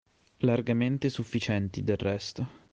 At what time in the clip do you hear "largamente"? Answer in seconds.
0.37-1.09